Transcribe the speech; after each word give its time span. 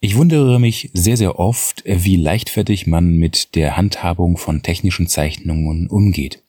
Ich 0.00 0.14
wundere 0.14 0.60
mich 0.60 0.90
sehr, 0.94 1.16
sehr 1.16 1.40
oft, 1.40 1.82
wie 1.84 2.14
leichtfertig 2.14 2.86
man 2.86 3.16
mit 3.16 3.56
der 3.56 3.76
Handhabung 3.76 4.36
von 4.36 4.62
technischen 4.62 5.08
Zeichnungen 5.08 5.88
umgeht. 5.88 6.44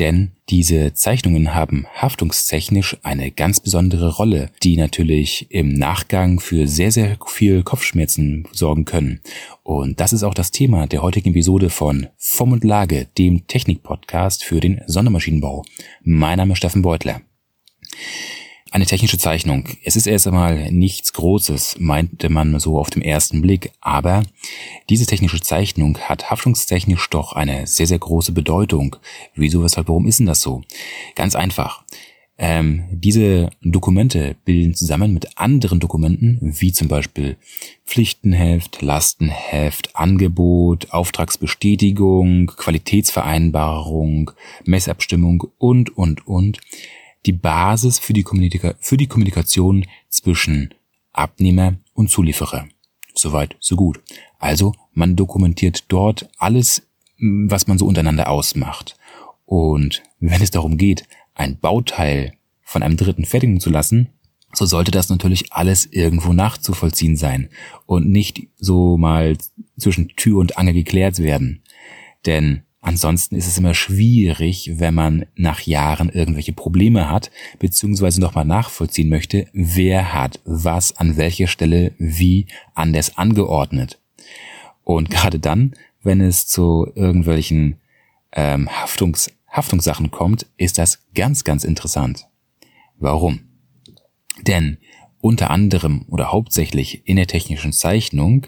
Denn 0.00 0.32
diese 0.48 0.92
Zeichnungen 0.92 1.54
haben 1.54 1.86
haftungstechnisch 1.94 2.96
eine 3.04 3.30
ganz 3.30 3.60
besondere 3.60 4.16
Rolle, 4.16 4.50
die 4.64 4.76
natürlich 4.76 5.46
im 5.50 5.74
Nachgang 5.74 6.40
für 6.40 6.66
sehr, 6.66 6.90
sehr 6.90 7.18
viel 7.26 7.62
Kopfschmerzen 7.62 8.48
sorgen 8.50 8.84
können. 8.84 9.20
Und 9.62 10.00
das 10.00 10.12
ist 10.12 10.24
auch 10.24 10.34
das 10.34 10.50
Thema 10.50 10.88
der 10.88 11.02
heutigen 11.02 11.30
Episode 11.30 11.70
von 11.70 12.08
Form 12.16 12.50
und 12.50 12.64
Lage, 12.64 13.06
dem 13.16 13.46
Technik-Podcast 13.46 14.42
für 14.42 14.58
den 14.58 14.80
Sondermaschinenbau. 14.88 15.64
Mein 16.02 16.38
Name 16.38 16.54
ist 16.54 16.58
Steffen 16.58 16.82
Beutler. 16.82 17.20
Eine 18.72 18.86
technische 18.86 19.18
Zeichnung. 19.18 19.64
Es 19.84 19.96
ist 19.96 20.06
erst 20.06 20.26
einmal 20.26 20.72
nichts 20.72 21.12
Großes, 21.12 21.76
meinte 21.78 22.30
man 22.30 22.58
so 22.58 22.78
auf 22.78 22.88
dem 22.88 23.02
ersten 23.02 23.42
Blick, 23.42 23.70
aber 23.82 24.22
diese 24.88 25.04
technische 25.04 25.42
Zeichnung 25.42 25.98
hat 25.98 26.30
haftungstechnisch 26.30 27.10
doch 27.10 27.34
eine 27.34 27.66
sehr, 27.66 27.86
sehr 27.86 27.98
große 27.98 28.32
Bedeutung. 28.32 28.96
Wieso, 29.34 29.62
weshalb, 29.62 29.88
warum 29.88 30.06
ist 30.06 30.20
denn 30.20 30.26
das 30.26 30.40
so? 30.40 30.62
Ganz 31.16 31.34
einfach. 31.34 31.84
Ähm, 32.38 32.84
diese 32.90 33.50
Dokumente 33.60 34.36
bilden 34.46 34.74
zusammen 34.74 35.12
mit 35.12 35.36
anderen 35.36 35.78
Dokumenten, 35.78 36.38
wie 36.40 36.72
zum 36.72 36.88
Beispiel 36.88 37.36
Pflichtenheft, 37.84 38.80
Lastenheft, 38.80 39.94
Angebot, 39.94 40.92
Auftragsbestätigung, 40.92 42.46
Qualitätsvereinbarung, 42.46 44.30
Messabstimmung 44.64 45.46
und, 45.58 45.94
und, 45.94 46.26
und, 46.26 46.58
die 47.26 47.32
Basis 47.32 47.98
für 47.98 48.12
die, 48.12 48.22
Kommunika 48.22 48.74
für 48.80 48.96
die 48.96 49.06
Kommunikation 49.06 49.86
zwischen 50.08 50.74
Abnehmer 51.12 51.74
und 51.94 52.10
Zulieferer. 52.10 52.66
Soweit, 53.14 53.56
so 53.60 53.76
gut. 53.76 54.00
Also 54.38 54.74
man 54.92 55.16
dokumentiert 55.16 55.84
dort 55.88 56.28
alles, 56.38 56.86
was 57.18 57.66
man 57.66 57.78
so 57.78 57.86
untereinander 57.86 58.28
ausmacht. 58.28 58.96
Und 59.44 60.02
wenn 60.18 60.42
es 60.42 60.50
darum 60.50 60.76
geht, 60.78 61.04
ein 61.34 61.58
Bauteil 61.58 62.34
von 62.62 62.82
einem 62.82 62.96
Dritten 62.96 63.24
fertigen 63.24 63.60
zu 63.60 63.70
lassen, 63.70 64.08
so 64.54 64.66
sollte 64.66 64.90
das 64.90 65.08
natürlich 65.08 65.52
alles 65.52 65.86
irgendwo 65.86 66.32
nachzuvollziehen 66.32 67.16
sein 67.16 67.48
und 67.86 68.08
nicht 68.08 68.48
so 68.58 68.98
mal 68.98 69.36
zwischen 69.78 70.08
Tür 70.16 70.38
und 70.38 70.58
Angel 70.58 70.74
geklärt 70.74 71.18
werden. 71.18 71.62
Denn 72.26 72.62
Ansonsten 72.84 73.36
ist 73.36 73.46
es 73.46 73.58
immer 73.58 73.74
schwierig, 73.74 74.72
wenn 74.74 74.92
man 74.94 75.26
nach 75.36 75.60
Jahren 75.60 76.08
irgendwelche 76.08 76.52
Probleme 76.52 77.08
hat, 77.08 77.30
beziehungsweise 77.60 78.20
nochmal 78.20 78.44
nachvollziehen 78.44 79.08
möchte, 79.08 79.46
wer 79.52 80.12
hat 80.12 80.40
was 80.44 80.96
an 80.96 81.16
welcher 81.16 81.46
Stelle 81.46 81.94
wie 81.98 82.46
anders 82.74 83.16
angeordnet. 83.16 84.00
Und 84.82 85.10
gerade 85.10 85.38
dann, 85.38 85.74
wenn 86.02 86.20
es 86.20 86.48
zu 86.48 86.90
irgendwelchen 86.96 87.76
ähm, 88.32 88.68
Haftungs 88.68 89.30
Haftungssachen 89.48 90.10
kommt, 90.10 90.46
ist 90.56 90.78
das 90.78 91.04
ganz, 91.14 91.44
ganz 91.44 91.62
interessant. 91.62 92.26
Warum? 92.98 93.40
Denn 94.40 94.78
unter 95.20 95.50
anderem 95.50 96.06
oder 96.08 96.32
hauptsächlich 96.32 97.06
in 97.06 97.16
der 97.16 97.26
technischen 97.26 97.72
Zeichnung 97.72 98.46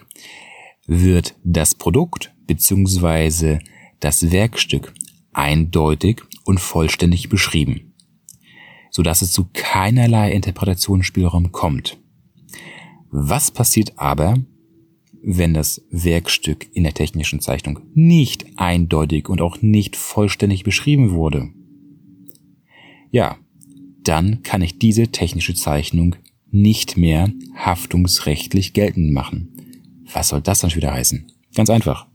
wird 0.87 1.35
das 1.45 1.75
Produkt 1.75 2.33
beziehungsweise 2.47 3.61
das 4.05 4.31
Werkstück 4.31 4.93
eindeutig 5.33 6.21
und 6.45 6.61
vollständig 6.61 7.31
beschrieben, 7.31 7.95
so 8.91 9.03
dass 9.03 9.23
es 9.23 9.33
zu 9.33 9.49
keinerlei 9.55 10.31
Interpretationsspielraum 10.33 11.53
kommt. 11.53 11.99
Was 13.11 13.51
passiert 13.51 13.95
aber, 13.99 14.37
wenn 15.23 15.55
das 15.55 15.87
Werkstück 15.91 16.69
in 16.75 16.83
der 16.83 16.93
technischen 16.93 17.41
Zeichnung 17.41 17.81
nicht 17.95 18.45
eindeutig 18.57 19.31
und 19.31 19.41
auch 19.41 19.63
nicht 19.63 19.97
vollständig 19.97 20.65
beschrieben 20.65 21.13
wurde? 21.13 21.49
Ja, 23.11 23.39
dann 24.03 24.43
kann 24.43 24.61
ich 24.61 24.79
diese 24.79 25.09
technische 25.09 25.55
Zeichnung 25.55 26.17
nicht 26.51 26.99
mehr 26.99 27.33
haftungsrechtlich 27.55 28.75
geltend 28.75 29.13
machen. 29.13 29.49
Was 30.13 30.29
soll 30.29 30.43
das 30.43 30.61
dann 30.61 30.75
wieder 30.75 30.93
heißen? 30.93 31.33
Ganz 31.55 31.71
einfach 31.71 32.07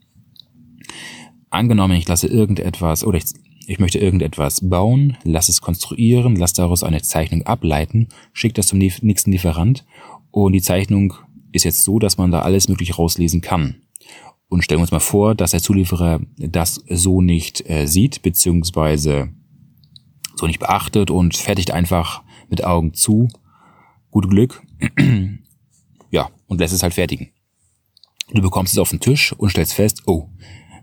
angenommen, 1.49 1.97
ich 1.97 2.07
lasse 2.07 2.27
irgendetwas 2.27 3.03
oder 3.03 3.17
ich, 3.17 3.25
ich 3.67 3.79
möchte 3.79 3.99
irgendetwas 3.99 4.67
bauen, 4.67 5.17
lasse 5.23 5.51
es 5.51 5.61
konstruieren, 5.61 6.35
lasse 6.35 6.55
daraus 6.55 6.83
eine 6.83 7.01
Zeichnung 7.01 7.43
ableiten, 7.43 8.07
schicke 8.33 8.55
das 8.55 8.67
zum 8.67 8.79
nächsten 8.79 9.31
Lieferant 9.31 9.85
und 10.31 10.53
die 10.53 10.61
Zeichnung 10.61 11.13
ist 11.51 11.65
jetzt 11.65 11.83
so, 11.83 11.99
dass 11.99 12.17
man 12.17 12.31
da 12.31 12.41
alles 12.41 12.67
möglich 12.69 12.97
rauslesen 12.97 13.41
kann. 13.41 13.81
Und 14.47 14.63
stellen 14.63 14.79
wir 14.79 14.83
uns 14.83 14.91
mal 14.91 14.99
vor, 14.99 15.35
dass 15.35 15.51
der 15.51 15.61
Zulieferer 15.61 16.21
das 16.37 16.83
so 16.89 17.21
nicht 17.21 17.69
äh, 17.69 17.85
sieht, 17.85 18.23
beziehungsweise 18.23 19.29
so 20.35 20.47
nicht 20.47 20.59
beachtet 20.59 21.11
und 21.11 21.35
fertigt 21.35 21.71
einfach 21.71 22.23
mit 22.49 22.63
Augen 22.63 22.93
zu. 22.93 23.27
Gut 24.09 24.29
Glück. 24.29 24.63
ja, 26.11 26.29
und 26.47 26.59
lässt 26.59 26.73
es 26.73 26.81
halt 26.81 26.95
fertigen. 26.95 27.29
Du 28.31 28.41
bekommst 28.41 28.73
es 28.73 28.79
auf 28.79 28.89
den 28.89 28.99
Tisch 28.99 29.33
und 29.33 29.51
stellst 29.51 29.73
fest, 29.73 30.03
oh, 30.07 30.29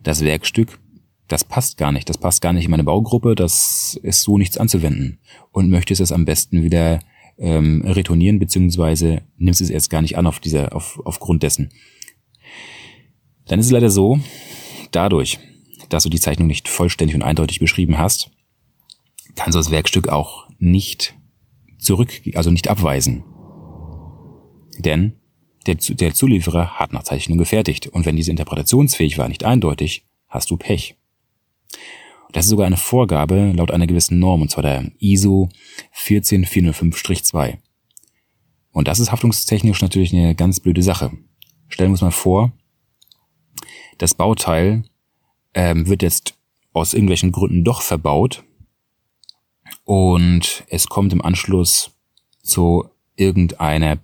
das 0.06 0.22
Werkstück, 0.22 0.78
das 1.26 1.44
passt 1.44 1.78
gar 1.78 1.90
nicht, 1.90 2.08
das 2.08 2.18
passt 2.18 2.40
gar 2.40 2.52
nicht 2.52 2.66
in 2.66 2.70
meine 2.70 2.84
Baugruppe, 2.84 3.34
das 3.34 3.98
ist 4.02 4.22
so 4.22 4.38
nichts 4.38 4.56
anzuwenden 4.56 5.18
und 5.50 5.68
möchtest 5.68 6.00
es 6.00 6.12
am 6.12 6.24
besten 6.24 6.62
wieder 6.62 7.00
ähm, 7.38 7.82
retournieren, 7.84 8.38
beziehungsweise 8.38 9.22
nimmst 9.36 9.60
es 9.60 9.68
erst 9.68 9.90
gar 9.90 10.02
nicht 10.02 10.16
an 10.16 10.28
auf 10.28 10.38
dieser, 10.38 10.74
auf, 10.74 11.00
aufgrund 11.04 11.42
dessen. 11.42 11.70
Dann 13.46 13.58
ist 13.58 13.66
es 13.66 13.72
leider 13.72 13.90
so, 13.90 14.20
dadurch, 14.92 15.40
dass 15.88 16.04
du 16.04 16.08
die 16.08 16.20
Zeichnung 16.20 16.46
nicht 16.46 16.68
vollständig 16.68 17.16
und 17.16 17.22
eindeutig 17.22 17.58
beschrieben 17.58 17.98
hast, 17.98 18.30
kannst 19.34 19.54
du 19.54 19.58
das 19.58 19.72
Werkstück 19.72 20.08
auch 20.08 20.48
nicht 20.58 21.14
zurück, 21.78 22.22
also 22.34 22.52
nicht 22.52 22.68
abweisen. 22.68 23.24
Denn 24.78 25.15
der, 25.66 25.74
der 25.74 26.14
Zulieferer 26.14 26.78
hat 26.78 26.92
nach 26.92 27.02
Zeichnung 27.02 27.38
gefertigt 27.38 27.86
und 27.88 28.06
wenn 28.06 28.16
diese 28.16 28.30
interpretationsfähig 28.30 29.18
war, 29.18 29.28
nicht 29.28 29.44
eindeutig, 29.44 30.04
hast 30.28 30.50
du 30.50 30.56
Pech. 30.56 30.96
Das 32.32 32.44
ist 32.44 32.50
sogar 32.50 32.66
eine 32.66 32.76
Vorgabe 32.76 33.52
laut 33.54 33.70
einer 33.70 33.86
gewissen 33.86 34.18
Norm, 34.18 34.42
und 34.42 34.50
zwar 34.50 34.62
der 34.62 34.90
ISO 34.98 35.48
14405-2. 35.94 37.58
Und 38.72 38.88
das 38.88 39.00
ist 39.00 39.10
haftungstechnisch 39.10 39.80
natürlich 39.80 40.12
eine 40.12 40.34
ganz 40.34 40.60
blöde 40.60 40.82
Sache. 40.82 41.12
Stellen 41.68 41.90
wir 41.90 41.94
uns 41.94 42.02
mal 42.02 42.10
vor, 42.10 42.52
das 43.98 44.14
Bauteil 44.14 44.84
ähm, 45.54 45.86
wird 45.86 46.02
jetzt 46.02 46.34
aus 46.72 46.92
irgendwelchen 46.92 47.32
Gründen 47.32 47.64
doch 47.64 47.80
verbaut 47.80 48.44
und 49.84 50.64
es 50.68 50.88
kommt 50.88 51.12
im 51.12 51.22
Anschluss 51.22 51.92
zu 52.42 52.90
irgendeiner 53.16 53.98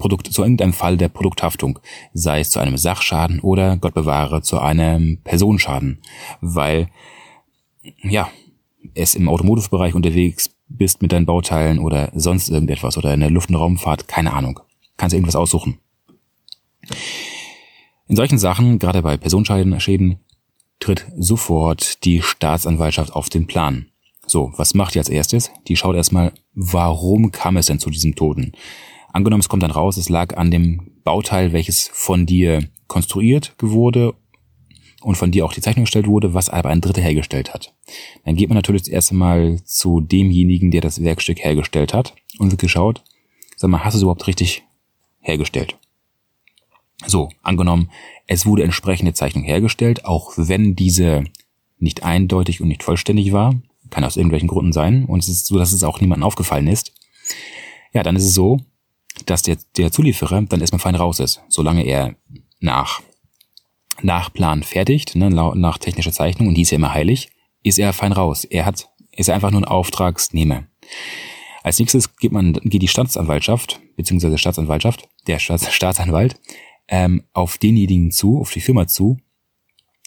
Produkt, 0.00 0.32
zu 0.32 0.42
irgendeinem 0.42 0.72
Fall 0.72 0.96
der 0.96 1.08
Produkthaftung, 1.08 1.78
sei 2.12 2.40
es 2.40 2.50
zu 2.50 2.58
einem 2.58 2.76
Sachschaden 2.76 3.38
oder, 3.38 3.76
Gott 3.76 3.94
bewahre, 3.94 4.42
zu 4.42 4.58
einem 4.58 5.18
Personenschaden, 5.22 6.02
weil, 6.40 6.88
ja, 8.02 8.28
es 8.94 9.14
im 9.14 9.28
Automotive-Bereich 9.28 9.94
unterwegs 9.94 10.50
bist 10.68 11.02
mit 11.02 11.12
deinen 11.12 11.26
Bauteilen 11.26 11.78
oder 11.78 12.10
sonst 12.14 12.48
irgendetwas 12.48 12.96
oder 12.98 13.14
in 13.14 13.20
der 13.20 13.30
Luft- 13.30 13.50
und 13.50 13.56
Raumfahrt, 13.56 14.08
keine 14.08 14.32
Ahnung. 14.32 14.60
Kannst 14.96 15.14
irgendwas 15.14 15.36
aussuchen. 15.36 15.78
In 18.08 18.16
solchen 18.16 18.38
Sachen, 18.38 18.78
gerade 18.78 19.02
bei 19.02 19.16
Personenschäden, 19.16 20.18
tritt 20.80 21.06
sofort 21.16 22.04
die 22.04 22.22
Staatsanwaltschaft 22.22 23.12
auf 23.12 23.28
den 23.28 23.46
Plan. 23.46 23.86
So, 24.26 24.52
was 24.56 24.74
macht 24.74 24.94
die 24.94 24.98
als 24.98 25.08
erstes? 25.08 25.50
Die 25.68 25.76
schaut 25.76 25.96
erstmal, 25.96 26.32
warum 26.54 27.32
kam 27.32 27.56
es 27.56 27.66
denn 27.66 27.78
zu 27.78 27.90
diesem 27.90 28.14
Toten? 28.14 28.52
Angenommen, 29.12 29.40
es 29.40 29.48
kommt 29.48 29.62
dann 29.62 29.70
raus, 29.70 29.96
es 29.96 30.08
lag 30.08 30.36
an 30.36 30.50
dem 30.50 30.92
Bauteil, 31.04 31.52
welches 31.52 31.88
von 31.92 32.26
dir 32.26 32.68
konstruiert 32.86 33.54
wurde 33.60 34.14
und 35.02 35.16
von 35.16 35.30
dir 35.30 35.44
auch 35.44 35.52
die 35.52 35.60
Zeichnung 35.60 35.84
gestellt 35.84 36.06
wurde, 36.06 36.34
was 36.34 36.48
aber 36.48 36.68
ein 36.68 36.80
Dritter 36.80 37.00
hergestellt 37.00 37.52
hat. 37.52 37.74
Dann 38.24 38.36
geht 38.36 38.48
man 38.48 38.56
natürlich 38.56 38.82
das 38.82 38.88
erste 38.88 39.14
Mal 39.14 39.60
zu 39.64 40.00
demjenigen, 40.00 40.70
der 40.70 40.80
das 40.80 41.02
Werkstück 41.02 41.42
hergestellt 41.42 41.94
hat 41.94 42.14
und 42.38 42.50
wird 42.50 42.60
geschaut, 42.60 43.02
sag 43.56 43.70
mal, 43.70 43.84
hast 43.84 43.94
du 43.94 43.98
es 43.98 44.02
überhaupt 44.02 44.26
richtig 44.26 44.62
hergestellt? 45.20 45.76
So, 47.06 47.30
angenommen, 47.42 47.90
es 48.26 48.44
wurde 48.44 48.62
entsprechende 48.62 49.14
Zeichnung 49.14 49.42
hergestellt, 49.42 50.04
auch 50.04 50.32
wenn 50.36 50.76
diese 50.76 51.24
nicht 51.78 52.04
eindeutig 52.04 52.60
und 52.60 52.68
nicht 52.68 52.82
vollständig 52.82 53.32
war, 53.32 53.54
kann 53.88 54.04
aus 54.04 54.16
irgendwelchen 54.16 54.48
Gründen 54.48 54.72
sein. 54.72 55.06
Und 55.06 55.20
es 55.20 55.28
ist 55.28 55.46
so, 55.46 55.58
dass 55.58 55.72
es 55.72 55.82
auch 55.82 56.00
niemandem 56.00 56.24
aufgefallen 56.24 56.68
ist. 56.68 56.92
Ja, 57.92 58.02
dann 58.02 58.16
ist 58.16 58.24
es 58.24 58.34
so, 58.34 58.58
dass 59.26 59.42
der, 59.42 59.58
der 59.76 59.92
Zulieferer 59.92 60.42
dann 60.42 60.60
erstmal 60.60 60.80
fein 60.80 60.94
raus 60.94 61.20
ist, 61.20 61.42
solange 61.48 61.84
er 61.84 62.14
nach, 62.60 63.02
nach 64.02 64.32
Plan 64.32 64.62
fertigt, 64.62 65.16
ne, 65.16 65.30
nach 65.30 65.78
technischer 65.78 66.12
Zeichnung, 66.12 66.48
und 66.48 66.54
die 66.54 66.62
ist 66.62 66.70
ja 66.70 66.76
immer 66.76 66.94
heilig, 66.94 67.30
ist 67.62 67.78
er 67.78 67.92
fein 67.92 68.12
raus. 68.12 68.44
Er 68.44 68.66
hat, 68.66 68.88
ist 69.12 69.28
er 69.28 69.34
einfach 69.34 69.50
nur 69.50 69.60
ein 69.60 69.66
Auftragsnehmer. 69.66 70.64
Als 71.62 71.78
nächstes 71.78 72.16
geht 72.16 72.32
man, 72.32 72.54
geht 72.54 72.82
die 72.82 72.88
Staatsanwaltschaft, 72.88 73.80
beziehungsweise 73.96 74.38
Staatsanwaltschaft, 74.38 75.08
der 75.26 75.38
Staats, 75.38 75.72
Staatsanwalt, 75.72 76.40
ähm, 76.88 77.24
auf 77.32 77.58
denjenigen 77.58 78.10
zu, 78.10 78.40
auf 78.40 78.52
die 78.52 78.60
Firma 78.60 78.86
zu, 78.86 79.18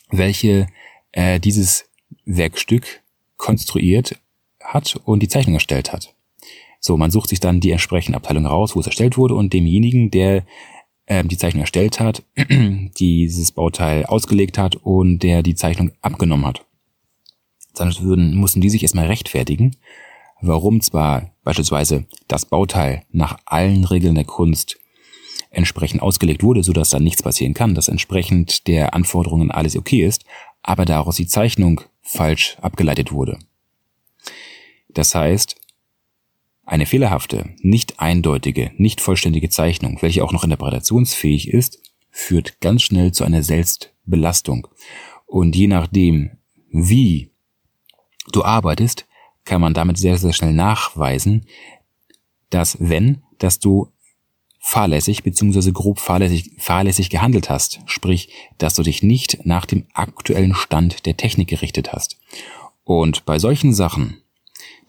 welche 0.09 0.67
äh, 1.11 1.39
dieses 1.39 1.85
Werkstück 2.25 3.01
konstruiert 3.37 4.19
hat 4.61 4.99
und 5.05 5.21
die 5.21 5.27
Zeichnung 5.27 5.55
erstellt 5.55 5.91
hat. 5.91 6.13
So, 6.85 6.97
man 6.97 7.11
sucht 7.11 7.29
sich 7.29 7.39
dann 7.39 7.61
die 7.61 7.71
entsprechende 7.71 8.17
Abteilung 8.17 8.45
raus, 8.45 8.75
wo 8.75 8.81
es 8.81 8.87
erstellt 8.87 9.17
wurde 9.17 9.35
und 9.35 9.53
demjenigen, 9.53 10.11
der 10.11 10.43
ähm, 11.07 11.29
die 11.29 11.37
Zeichnung 11.37 11.61
erstellt 11.61 12.01
hat, 12.01 12.23
dieses 12.99 13.53
Bauteil 13.53 14.05
ausgelegt 14.05 14.57
hat 14.57 14.75
und 14.75 15.19
der 15.19 15.43
die 15.43 15.55
Zeichnung 15.55 15.93
abgenommen 16.01 16.45
hat. 16.45 16.65
Dann 17.73 17.95
würden, 18.01 18.35
mussten 18.35 18.59
die 18.59 18.69
sich 18.69 18.83
erstmal 18.83 19.07
rechtfertigen, 19.07 19.77
warum 20.41 20.81
zwar 20.81 21.31
beispielsweise 21.45 22.05
das 22.27 22.45
Bauteil 22.45 23.03
nach 23.13 23.37
allen 23.45 23.85
Regeln 23.85 24.15
der 24.15 24.25
Kunst 24.25 24.77
entsprechend 25.51 26.01
ausgelegt 26.01 26.43
wurde, 26.43 26.63
so 26.63 26.73
dass 26.73 26.89
da 26.89 26.99
nichts 26.99 27.23
passieren 27.23 27.53
kann, 27.53 27.75
dass 27.75 27.87
entsprechend 27.87 28.67
der 28.67 28.93
Anforderungen 28.93 29.51
alles 29.51 29.77
okay 29.77 30.03
ist, 30.05 30.25
aber 30.63 30.83
daraus 30.83 31.15
die 31.15 31.27
Zeichnung 31.27 31.79
falsch 32.01 32.57
abgeleitet 32.61 33.13
wurde. 33.13 33.39
Das 34.89 35.15
heißt, 35.15 35.55
eine 36.73 36.87
fehlerhafte, 36.87 37.53
nicht 37.59 37.99
eindeutige, 37.99 38.71
nicht 38.77 38.99
vollständige 38.99 39.47
Zeichnung, 39.47 39.99
welche 40.01 40.23
auch 40.23 40.31
noch 40.31 40.43
interpretationsfähig 40.43 41.49
ist, 41.49 41.77
führt 42.09 42.59
ganz 42.61 42.81
schnell 42.81 43.11
zu 43.11 43.23
einer 43.23 43.43
Selbstbelastung. 43.43 44.67
Und 45.27 45.55
je 45.55 45.67
nachdem, 45.67 46.31
wie 46.71 47.29
du 48.31 48.43
arbeitest, 48.43 49.05
kann 49.45 49.61
man 49.61 49.75
damit 49.75 49.99
sehr, 49.99 50.17
sehr 50.17 50.33
schnell 50.33 50.53
nachweisen, 50.53 51.45
dass 52.49 52.77
wenn, 52.79 53.21
dass 53.37 53.59
du 53.59 53.89
fahrlässig 54.59 55.21
bzw. 55.21 55.73
grob 55.73 55.99
fahrlässig, 55.99 56.53
fahrlässig 56.57 57.11
gehandelt 57.11 57.51
hast, 57.51 57.81
sprich, 57.85 58.29
dass 58.57 58.73
du 58.73 58.81
dich 58.81 59.03
nicht 59.03 59.45
nach 59.45 59.67
dem 59.67 59.85
aktuellen 59.93 60.55
Stand 60.55 61.05
der 61.05 61.17
Technik 61.17 61.49
gerichtet 61.49 61.93
hast. 61.93 62.17
Und 62.83 63.25
bei 63.25 63.37
solchen 63.37 63.75
Sachen 63.75 64.22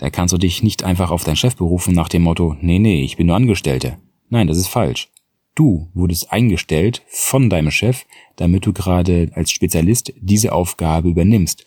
da 0.05 0.11
kannst 0.11 0.35
du 0.35 0.37
dich 0.37 0.63
nicht 0.63 0.85
einfach 0.85 1.11
auf 1.11 1.25
deinen 1.25 1.37
Chef 1.37 1.57
berufen 1.57 1.95
nach 1.95 2.11
dem 2.11 2.21
Motto, 2.21 2.55
nee, 2.61 2.79
nee, 2.79 3.03
ich 3.03 3.17
bin 3.17 3.29
nur 3.29 3.37
Angestellte. 3.37 3.97
Nein, 4.29 4.49
das 4.49 4.59
ist 4.59 4.67
falsch. 4.69 5.09
Du 5.55 5.89
wurdest 5.95 6.31
eingestellt 6.31 7.01
von 7.09 7.49
deinem 7.49 7.71
Chef, 7.71 8.05
damit 8.37 8.67
du 8.67 8.75
gerade 8.75 9.31
als 9.33 9.51
Spezialist 9.51 10.13
diese 10.21 10.53
Aufgabe 10.53 11.09
übernimmst. 11.09 11.65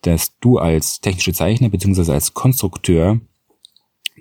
Dass 0.00 0.36
du 0.40 0.58
als 0.58 1.00
technische 1.00 1.32
Zeichner 1.32 1.68
bzw. 1.68 2.10
als 2.10 2.34
Konstrukteur 2.34 3.20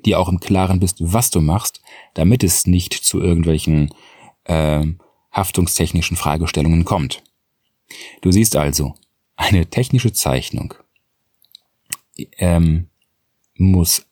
dir 0.05 0.19
auch 0.19 0.29
im 0.29 0.39
Klaren 0.39 0.79
bist, 0.79 0.97
was 0.99 1.31
du 1.31 1.41
machst, 1.41 1.81
damit 2.13 2.43
es 2.43 2.67
nicht 2.67 2.93
zu 2.93 3.19
irgendwelchen 3.19 3.91
äh, 4.43 4.85
haftungstechnischen 5.31 6.17
Fragestellungen 6.17 6.85
kommt. 6.85 7.23
Du 8.21 8.31
siehst 8.31 8.55
also, 8.55 8.93
eine 9.35 9.65
technische 9.65 10.13
Zeichnung 10.13 10.75
ähm, 12.37 12.89
muss 13.55 14.05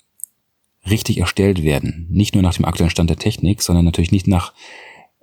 richtig 0.89 1.19
erstellt 1.19 1.63
werden. 1.63 2.07
Nicht 2.09 2.33
nur 2.33 2.43
nach 2.43 2.55
dem 2.55 2.65
aktuellen 2.65 2.89
Stand 2.89 3.09
der 3.09 3.17
Technik, 3.17 3.61
sondern 3.61 3.85
natürlich 3.85 4.11
nicht 4.11 4.27
nach, 4.27 4.53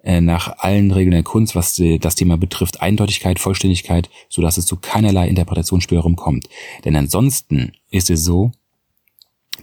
äh, 0.02 0.20
nach 0.20 0.58
allen 0.58 0.90
Regeln 0.92 1.12
der 1.12 1.22
Kunst, 1.22 1.54
was 1.54 1.78
äh, 1.78 1.98
das 1.98 2.14
Thema 2.14 2.36
betrifft, 2.36 2.80
Eindeutigkeit, 2.80 3.38
Vollständigkeit, 3.38 4.08
so 4.28 4.40
dass 4.42 4.56
es 4.56 4.66
zu 4.66 4.76
keinerlei 4.76 5.28
Interpretationsspielraum 5.28 6.16
kommt. 6.16 6.48
Denn 6.84 6.94
ansonsten 6.96 7.72
ist 7.90 8.10
es 8.10 8.24
so, 8.24 8.52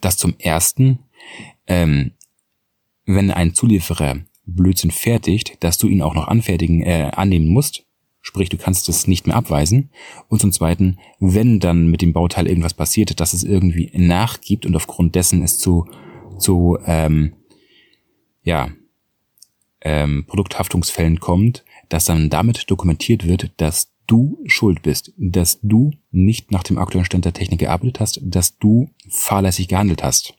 dass 0.01 0.17
zum 0.17 0.35
ersten, 0.37 0.99
ähm, 1.67 2.11
wenn 3.05 3.31
ein 3.31 3.53
Zulieferer 3.53 4.17
Blödsinn 4.45 4.91
fertigt, 4.91 5.57
dass 5.61 5.77
du 5.77 5.87
ihn 5.87 6.01
auch 6.01 6.13
noch 6.13 6.27
anfertigen, 6.27 6.83
äh, 6.83 7.11
annehmen 7.15 7.47
musst, 7.47 7.85
Sprich, 8.25 8.49
du 8.49 8.57
kannst 8.57 8.89
es 8.89 9.05
nicht 9.05 9.27
mehr 9.27 9.35
abweisen. 9.35 9.91
Und 10.29 10.41
zum 10.41 10.51
Zweiten, 10.51 10.97
wenn 11.19 11.59
dann 11.59 11.91
mit 11.91 12.01
dem 12.01 12.11
Bauteil 12.11 12.47
irgendwas 12.47 12.73
passiert, 12.73 13.19
dass 13.19 13.33
es 13.33 13.43
irgendwie 13.43 13.91
nachgibt 13.93 14.65
und 14.65 14.75
aufgrund 14.75 15.13
dessen 15.13 15.43
es 15.43 15.59
zu, 15.59 15.85
zu 16.39 16.79
ähm, 16.87 17.33
ja, 18.41 18.71
ähm, 19.81 20.25
Produkthaftungsfällen 20.25 21.19
kommt, 21.19 21.63
dass 21.89 22.05
dann 22.05 22.31
damit 22.31 22.71
dokumentiert 22.71 23.27
wird, 23.27 23.51
dass 23.57 23.91
du 24.07 24.39
schuld 24.47 24.81
bist, 24.81 25.13
dass 25.17 25.59
du 25.61 25.91
nicht 26.09 26.49
nach 26.49 26.63
dem 26.63 26.79
aktuellen 26.79 27.05
Stand 27.05 27.25
der 27.25 27.33
Technik 27.33 27.59
gearbeitet 27.59 27.99
hast, 27.99 28.19
dass 28.23 28.57
du 28.57 28.89
fahrlässig 29.07 29.67
gehandelt 29.67 30.01
hast. 30.01 30.33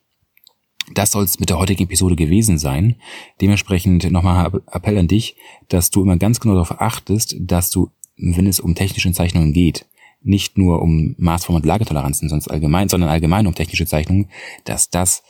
Das 0.96 1.10
soll 1.10 1.25
es 1.25 1.38
mit 1.38 1.50
der 1.50 1.58
heutigen 1.58 1.82
Episode 1.82 2.16
gewesen 2.16 2.56
sein. 2.56 2.96
Dementsprechend 3.43 4.10
nochmal 4.10 4.50
Appell 4.72 4.96
an 4.96 5.08
dich, 5.08 5.37
dass 5.69 5.90
du 5.90 6.02
immer 6.02 6.16
ganz 6.16 6.40
genau 6.40 6.54
darauf 6.54 6.81
achtest, 6.81 7.37
dass 7.38 7.69
du, 7.69 7.90
wenn 8.16 8.46
es 8.46 8.60
um 8.60 8.75
technische 8.75 9.12
Zeichnungen 9.12 9.52
geht, 9.52 9.84
nicht 10.22 10.56
nur 10.56 10.81
um 10.81 11.14
Maßform 11.19 11.56
und 11.56 11.66
Lagetoleranzen, 11.66 12.31
sonst 12.31 12.48
allgemein, 12.48 12.88
sondern 12.88 13.10
allgemein 13.10 13.46
um 13.46 13.54
technische 13.54 13.84
Zeichnungen, 13.84 14.31
dass 14.64 14.88
das 14.88 15.22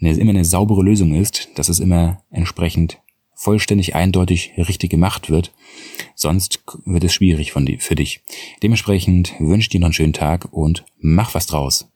eine, 0.00 0.12
immer 0.12 0.30
eine 0.30 0.44
saubere 0.44 0.84
Lösung 0.84 1.12
ist, 1.12 1.48
dass 1.56 1.68
es 1.68 1.80
immer 1.80 2.22
entsprechend 2.30 3.00
vollständig 3.34 3.96
eindeutig 3.96 4.52
richtig 4.56 4.90
gemacht 4.90 5.28
wird. 5.28 5.52
Sonst 6.14 6.62
wird 6.84 7.02
es 7.02 7.12
schwierig 7.12 7.50
von, 7.50 7.66
für 7.80 7.96
dich. 7.96 8.22
Dementsprechend 8.62 9.34
wünsche 9.40 9.70
dir 9.70 9.80
noch 9.80 9.86
einen 9.86 9.92
schönen 9.92 10.12
Tag 10.12 10.52
und 10.52 10.84
mach 11.00 11.34
was 11.34 11.46
draus. 11.46 11.88